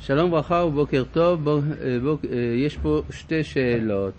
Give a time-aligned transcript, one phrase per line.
[0.00, 4.14] שלום ברכה ובוקר טוב, בוק, אה, בוק, אה, יש פה שתי שאלות.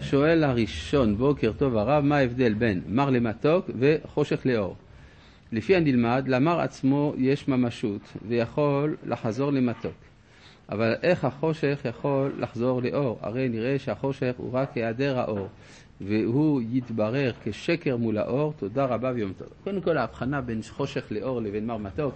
[0.00, 4.76] שואל הראשון, בוקר טוב הרב, מה ההבדל בין מר למתוק וחושך לאור?
[5.52, 9.92] לפי הנלמד, למר עצמו יש ממשות ויכול לחזור למתוק.
[10.68, 13.18] אבל איך החושך יכול לחזור לאור?
[13.22, 15.48] הרי נראה שהחושך הוא רק היעדר האור,
[16.00, 18.52] והוא יתברר כשקר מול האור.
[18.58, 19.48] תודה רבה ויום טוב.
[19.64, 22.14] קודם כל ההבחנה בין חושך לאור לבין מר מתוק,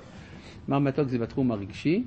[0.68, 2.04] מר מתוק זה בתחום הרגשי,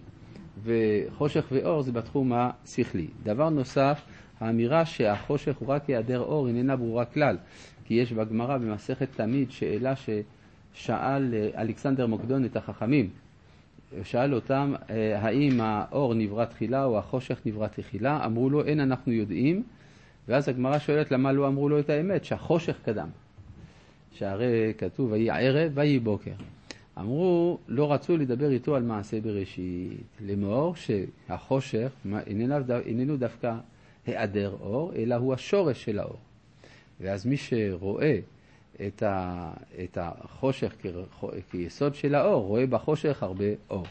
[0.63, 3.07] וחושך ואור זה בתחום השכלי.
[3.23, 4.01] דבר נוסף,
[4.39, 7.37] האמירה שהחושך הוא רק היעדר אור איננה ברורה כלל,
[7.86, 13.09] כי יש בגמרא במסכת תמיד שאלה ששאל אלכסנדר מוקדון את החכמים.
[14.03, 19.11] שאל אותם אה, האם האור נברא תחילה או החושך נברא תחילה, אמרו לו אין אנחנו
[19.11, 19.64] יודעים,
[20.28, 23.07] ואז הגמרא שואלת למה לא אמרו לו את האמת, שהחושך קדם.
[24.14, 26.31] שהרי כתוב ויהי ערב ויהי בוקר.
[26.98, 31.92] אמרו, לא רצו לדבר איתו על מעשה בראשית, לאמור שהחושך
[32.86, 33.56] איננו דווקא
[34.06, 36.18] היעדר אור, אלא הוא השורש של האור.
[37.02, 38.20] ואז מי שרואה
[38.88, 39.52] את, ה,
[39.84, 40.76] את החושך
[41.52, 43.86] כיסוד של האור, רואה בחושך הרבה אור.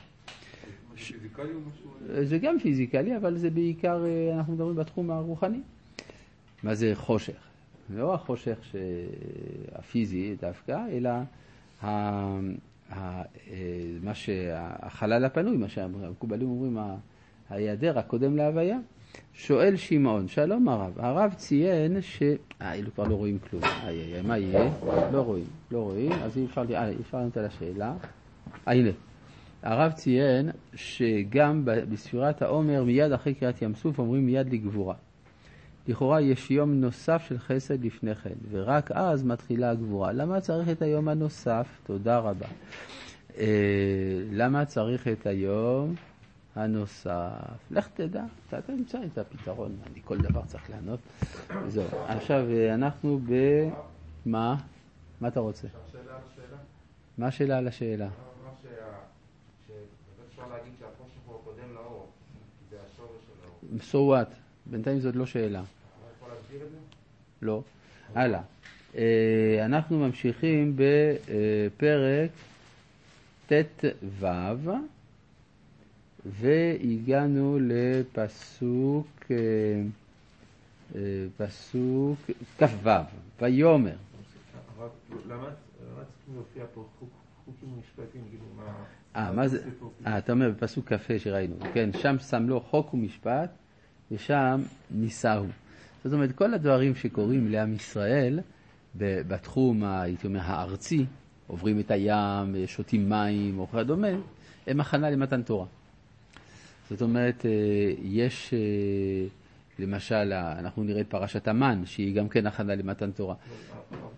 [2.22, 5.60] זה גם פיזיקלי, אבל זה בעיקר, אנחנו מדברים בתחום הרוחני.
[6.62, 7.48] מה זה חושך?
[7.94, 8.58] לא החושך
[9.72, 11.10] הפיזי דווקא, אלא
[14.02, 16.78] מה שהחלל הפנוי, מה שהמקובלים אומרים,
[17.50, 18.78] ההיעדר הקודם להוויה.
[19.34, 22.22] שואל שמעון, שלום הרב, הרב ציין ש...
[22.62, 23.62] אה, אילו כבר לא רואים כלום.
[23.64, 24.70] איי, איי, מה יהיה?
[25.12, 27.94] לא רואים, לא רואים, אז אי אפשר, אה, אפשר לענות על השאלה.
[28.68, 28.90] אה, הנה.
[29.62, 34.94] הרב ציין שגם בספירת העומר, מיד אחרי קריאת ים סוף, אומרים מיד לגבורה.
[35.86, 40.12] לכאורה יש יום נוסף של חסד לפני כן, ורק אז מתחילה הגבורה.
[40.12, 41.68] למה צריך את היום הנוסף?
[41.86, 42.46] תודה רבה.
[43.38, 43.46] אה,
[44.32, 45.94] למה צריך את היום
[46.56, 47.10] הנוסף?
[47.70, 51.00] לך תדע, אתה תמצא את הפתרון, אני כל דבר צריך לענות.
[51.68, 51.84] זהו.
[52.06, 53.32] עכשיו, אה, אנחנו ב...
[54.26, 54.56] מה?
[55.20, 55.68] מה אתה רוצה?
[57.18, 58.08] מה השאלה על השאלה?
[63.80, 64.30] So what?
[64.70, 65.62] בינתיים זאת לא שאלה.
[67.42, 67.62] לא.
[68.14, 68.40] הלאה.
[68.96, 72.30] אה, אנחנו ממשיכים בפרק
[73.46, 74.24] ט"ו
[76.26, 79.36] והגענו לפסוק אה,
[80.94, 81.00] אה,
[81.36, 82.18] פסוק
[82.58, 82.90] כ"ו,
[83.40, 83.96] ויאמר.
[85.28, 85.48] למה
[86.34, 87.68] להופיע פה חוקים?
[88.12, 88.44] כאילו,
[89.16, 89.68] אה, מה זה?
[90.06, 93.50] אה, אתה אומר בפסוק כ"ה שראינו, כן, שם שם לו חוק ומשפט
[94.12, 94.60] ושם
[94.90, 95.44] נישאו.
[96.04, 98.40] זאת אומרת, כל הדברים שקורים לעם ישראל
[98.94, 101.06] בתחום, הייתי אומר, הארצי,
[101.46, 104.08] עוברים את הים, שותים מים או כדומה,
[104.66, 105.66] הם הכנה למתן תורה.
[106.90, 107.50] זאת אומרת, אה,
[108.02, 108.58] יש, אה,
[109.78, 113.34] למשל, אנחנו נראה את פרשת המן, שהיא גם כן הכנה למתן תורה.
[113.50, 114.08] לא.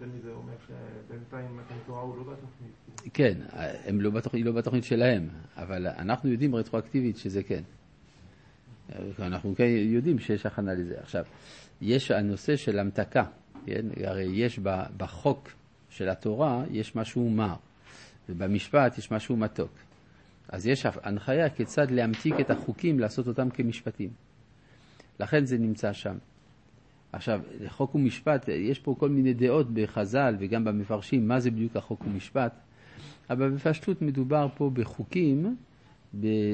[3.14, 3.34] כן,
[3.86, 7.62] הם לא בתוכנית, היא לא בתוכנית שלהם, אבל אנחנו יודעים רטרואקטיבית שזה כן.
[9.18, 10.94] אנחנו כן יודעים שיש הכנה לזה.
[11.00, 11.24] עכשיו,
[11.80, 13.24] יש הנושא של המתקה,
[13.66, 13.86] כן?
[14.04, 14.58] הרי יש
[14.96, 15.50] בחוק
[15.90, 17.54] של התורה, יש משהו מר,
[18.28, 19.72] ובמשפט יש משהו מתוק.
[20.48, 24.10] אז יש הנחיה כיצד להמתיק את החוקים, לעשות אותם כמשפטים.
[25.20, 26.16] לכן זה נמצא שם.
[27.12, 32.04] עכשיו, חוק ומשפט, יש פה כל מיני דעות בחז"ל וגם במפרשים, מה זה בדיוק החוק
[32.06, 32.52] ומשפט,
[33.30, 35.56] אבל בפשטות מדובר פה בחוקים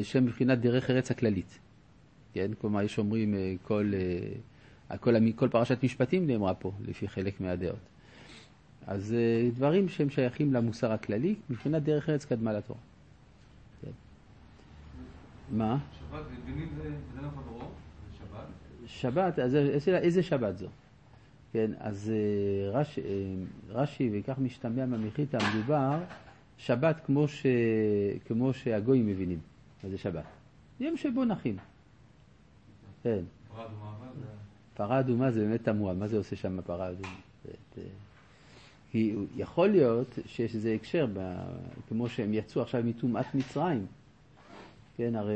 [0.02, 1.58] שהם מבחינת דרך ארץ הכללית.
[2.36, 2.50] כן?
[2.60, 3.92] כלומר, יש אומרים אה, כל,
[4.90, 7.78] אה, כל, כל פרשת משפטים נאמרה פה, לפי חלק מהדעות.
[8.86, 12.80] אז אה, דברים שהם שייכים למוסר הכללי, מבחינת דרך ארץ קדמה לתורה.
[13.82, 13.90] כן.
[15.50, 15.78] מה?
[15.98, 16.68] שבת, ודינים
[17.14, 17.68] זה לא חברו,
[18.18, 18.46] שבת?
[18.86, 19.54] שבת, אז
[19.86, 20.68] איזה שבת זו?
[21.52, 22.12] כן, אז
[22.72, 22.98] רש,
[23.68, 25.98] רש"י, וכך משתמע מהמחיתא, מדובר
[26.58, 27.46] שבת כמו, ש,
[28.24, 29.38] כמו שהגויים מבינים,
[29.84, 30.24] מה זה שבת.
[30.80, 31.56] יום שבו נחים.
[33.06, 33.24] כן.
[34.74, 37.14] פרה אדומה זה באמת תמוה, מה זה עושה שם פרה אדומה?
[37.48, 37.82] אה,
[38.90, 41.06] כי יכול להיות שיש איזה הקשר,
[41.88, 43.86] כמו שהם יצאו עכשיו מטומאת מצרים,
[44.96, 45.34] כן, הרי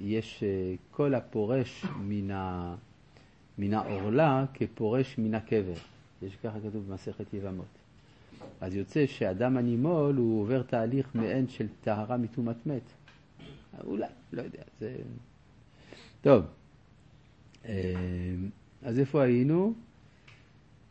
[0.00, 2.74] יש אה, כל הפורש מן, ה,
[3.58, 5.78] מן העורלה כפורש מן הקבר.
[6.22, 7.66] יש ככה כתוב במסכת יבמות.
[8.60, 12.82] אז יוצא שאדם הנימול הוא עובר תהליך מעין של טהרה מטומאת מת.
[13.84, 14.96] אולי, לא יודע, זה...
[16.20, 16.44] טוב.
[17.66, 17.72] אה,
[18.82, 19.74] אז איפה היינו?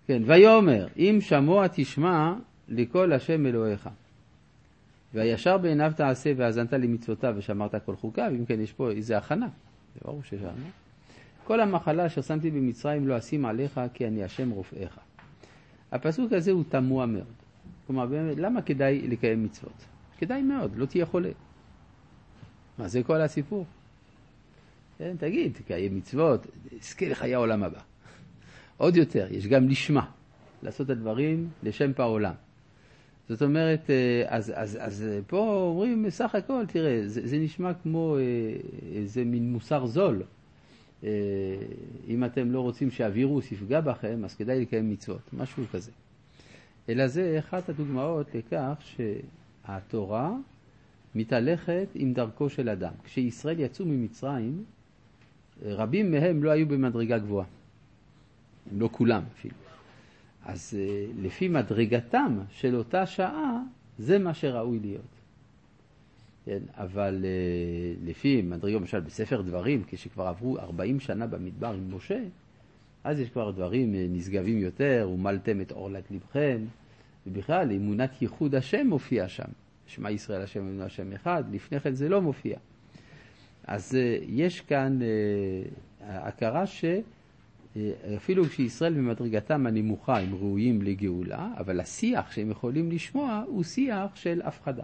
[0.07, 2.33] כן, ויאמר, אם שמוע תשמע
[2.67, 3.89] לכל השם אלוהיך.
[5.13, 9.47] והישר בעיניו תעשה והאזנת למצוותיו ושמרת כל חוקיו, אם כן יש פה איזה הכנה,
[9.95, 10.41] זה ברור שיש.
[11.43, 14.99] כל המחלה אשר שמתי במצרים לא אשים עליך כי אני השם רופאיך.
[15.91, 17.33] הפסוק הזה הוא תמוה מאוד.
[17.87, 19.85] כלומר, באמת, למה כדאי לקיים מצוות?
[20.17, 21.29] כדאי מאוד, לא תהיה חולה.
[22.77, 23.65] מה זה כל הסיפור?
[24.97, 26.47] כן, תגיד, תקיים מצוות,
[26.79, 27.79] אזכה לחיי העולם הבא.
[28.77, 30.05] עוד יותר, יש גם לשמה,
[30.63, 32.33] לעשות את הדברים לשם פעולם.
[33.29, 38.17] זאת אומרת, אה, אז, אז, אז פה אומרים בסך הכל, תראה, זה, זה נשמע כמו
[38.17, 38.21] אה,
[38.95, 40.23] איזה מין מוסר זול.
[41.03, 41.09] אה,
[42.07, 45.91] אם אתם לא רוצים שהווירוס יפגע בכם, אז כדאי לקיים מצוות, משהו כזה.
[46.89, 48.81] אלא זה אחת הדוגמאות לכך
[49.65, 50.31] שהתורה
[51.15, 52.93] מתהלכת עם דרכו של אדם.
[53.03, 54.63] כשישראל יצאו ממצרים,
[55.65, 57.45] רבים מהם לא היו במדרגה גבוהה.
[58.77, 59.55] לא כולם אפילו.
[60.45, 63.61] אז אה, לפי מדרגתם של אותה שעה,
[63.99, 65.01] זה מה שראוי להיות.
[66.45, 72.19] כן, אבל אה, לפי מדרגה, למשל בספר דברים, כשכבר עברו 40 שנה במדבר עם משה,
[73.03, 76.57] אז יש כבר דברים אה, נשגבים יותר, ומלתם את עורלת לבכם,
[77.27, 79.49] ובכלל אמונת ייחוד השם מופיע שם.
[79.87, 82.57] שמע ישראל השם אמונו השם אחד, לפני כן זה לא מופיע.
[83.67, 83.97] אז
[84.27, 84.99] יש כאן
[86.01, 86.85] הכרה ש...
[88.15, 94.41] אפילו כשישראל במדרגתם הנמוכה הם ראויים לגאולה, אבל השיח שהם יכולים לשמוע הוא שיח של
[94.43, 94.83] הפחדה,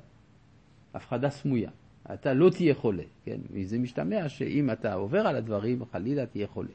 [0.94, 1.70] הפחדה סמויה.
[2.14, 3.38] אתה לא תהיה חולה, כן?
[3.52, 6.70] וזה משתמע שאם אתה עובר על הדברים, חלילה תהיה חולה.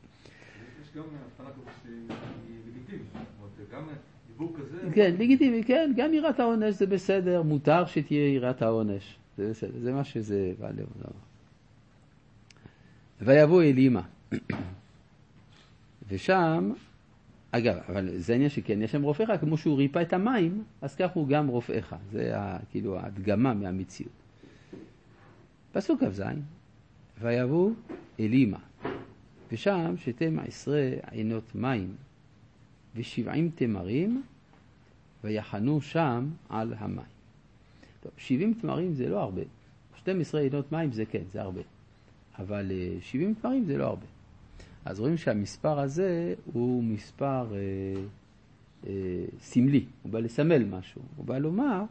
[0.82, 3.08] יש גם הבחנה כזאת שהיא לגיטימית,
[3.72, 3.82] גם
[4.28, 4.78] דיבור כזה...
[4.94, 9.93] כן, לגיטימי, כן, גם יראת העונש זה בסדר, מותר שתהיה יראת העונש, זה בסדר, זה
[9.93, 11.27] מה שזה בא לעולם.
[13.20, 14.03] ויבוא אלימה.
[16.09, 16.73] ושם,
[17.50, 21.11] אגב, אבל זה העניין שכן, יש שם רופאיך, כמו שהוא ריפא את המים, אז כך
[21.11, 21.97] הוא גם רופאיך.
[22.12, 24.12] זה ה, כאילו ההדגמה מהמציאות.
[25.73, 26.23] פסוק כ"ז,
[27.20, 27.70] ויבוא
[28.20, 28.59] אלימה,
[29.53, 31.94] ושם שתם עשרה עינות מים
[32.94, 34.23] ושבעים תמרים,
[35.25, 37.06] ויחנו שם על המים.
[38.00, 39.43] טוב, שבעים תמרים זה לא הרבה.
[39.97, 41.61] 12 עינות מים זה כן, זה הרבה.
[42.38, 44.06] אבל 70 אה, תמרים זה לא הרבה.
[44.85, 47.58] אז רואים שהמספר הזה הוא מספר אה,
[48.87, 51.82] אה, סמלי, הוא בא לסמל משהו, הוא בא לומר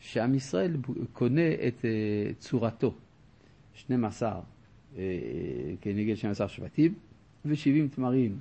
[0.00, 0.76] שעם ישראל
[1.12, 2.94] קונה את אה, צורתו,
[3.74, 4.40] 12
[4.96, 5.02] אה,
[5.80, 6.94] כנגד 12 שבטים
[7.44, 8.38] ו-70 תמרים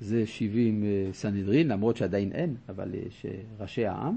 [0.00, 4.16] זה 70 אה, סנהדרין, למרות שעדיין אין, אבל אה, ראשי העם,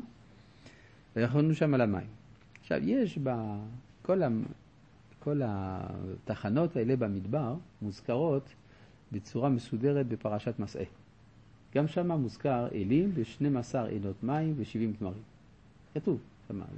[1.16, 2.08] ויכולנו שם על המים.
[2.62, 4.22] עכשיו, יש בכל
[5.28, 8.50] כל התחנות האלה במדבר מוזכרות
[9.12, 10.86] בצורה מסודרת בפרשת מסעה.
[11.76, 15.22] גם שם מוזכר אלים ב-12 עינות מים ו-70 תמרים.
[15.94, 16.20] כתוב.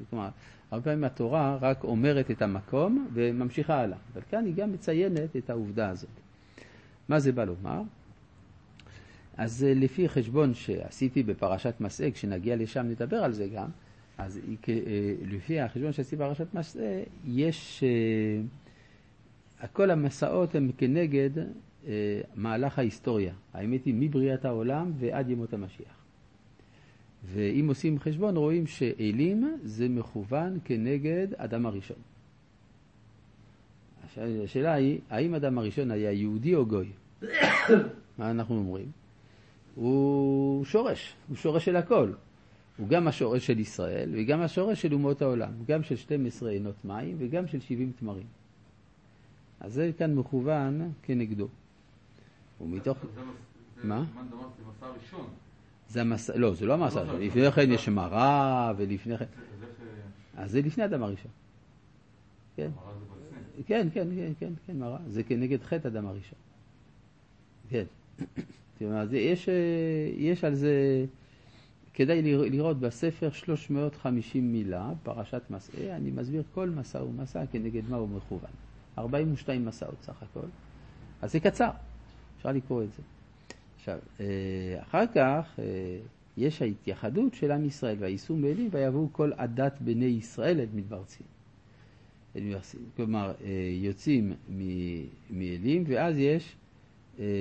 [0.09, 0.29] כלומר,
[0.71, 5.49] הרבה פעמים התורה רק אומרת את המקום וממשיכה הלאה, אבל כאן היא גם מציינת את
[5.49, 6.09] העובדה הזאת.
[7.09, 7.81] מה זה בא לומר?
[9.37, 13.69] אז אה, לפי חשבון שעשיתי בפרשת מסעה, כשנגיע לשם נדבר על זה גם,
[14.19, 14.39] אז
[14.69, 14.73] אה,
[15.21, 17.83] לפי החשבון שעשיתי בפרשת מסעה, יש,
[19.61, 21.29] אה, כל המסעות הם כנגד
[21.87, 23.33] אה, מהלך ההיסטוריה.
[23.53, 25.99] האמת היא מבריאת העולם ועד ימות המשיח.
[27.25, 31.97] ואם עושים חשבון רואים שאלים זה מכוון כנגד אדם הראשון.
[34.17, 36.87] השאלה היא, האם אדם הראשון היה יהודי או גוי?
[38.17, 38.91] מה אנחנו אומרים?
[39.75, 42.11] הוא שורש, הוא שורש של הכל.
[42.79, 47.15] הוא גם השורש של ישראל וגם השורש של אומות העולם, גם של 12 עינות מים
[47.19, 48.27] וגם של 70 תמרים.
[49.59, 51.47] אז זה כאן מכוון כנגדו.
[52.61, 52.97] ומתוך...
[53.83, 54.03] מה?
[55.89, 57.21] זה המסע, לא, זה לא המסע הראשון.
[57.21, 59.25] לפני כן יש מראה, ולפני כן...
[60.37, 61.31] אז זה לפני אדם הראשון.
[62.55, 62.71] כן.
[63.67, 64.97] כן, כן, כן, כן, כן, מראה.
[65.07, 66.39] זה כנגד חטא אדם הראשון.
[67.69, 67.83] כן.
[69.11, 69.49] יש,
[70.17, 71.05] יש על זה,
[71.93, 78.09] כדאי לראות בספר 350 מילה, פרשת מסעה, אני מסביר כל מסע ומסע כנגד מה הוא
[78.09, 78.51] מכוון.
[78.97, 80.47] 42 מסעות סך הכל.
[81.21, 81.69] אז זה קצר.
[82.37, 83.01] אפשר לקרוא את זה.
[83.75, 84.25] עכשיו, אה,
[84.81, 85.63] אחר כך אה,
[86.37, 91.27] יש ההתייחדות של עם ישראל, והיישום באלים, ויבואו כל עדת בני ישראל את מדבר צין.
[92.95, 93.49] כלומר, אה,
[93.81, 94.33] יוצאים
[95.29, 96.55] מאלים, ואז יש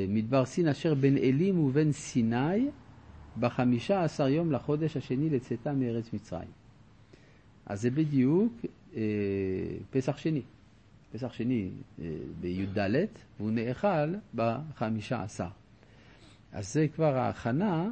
[0.08, 2.68] מדבר סין אשר בין אלים ובין סיני
[3.40, 6.50] בחמישה עשר יום לחודש השני לצאתה מארץ מצרים.
[7.66, 8.52] אז זה בדיוק
[9.90, 10.42] פסח שני.
[11.12, 12.04] פסח שני אה,
[12.40, 12.78] בי"ד,
[13.38, 15.48] והוא נאכל בחמישה עשר.
[16.52, 17.90] אז זה כבר ההכנה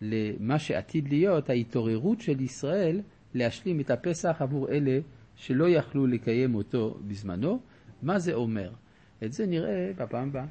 [0.00, 3.00] למה שעתיד להיות ההתעוררות של ישראל
[3.34, 4.98] להשלים את הפסח עבור אלה
[5.36, 7.60] שלא יכלו לקיים אותו בזמנו.
[8.02, 8.70] מה זה אומר?
[9.24, 10.46] את זה נראה בפעם הבאה.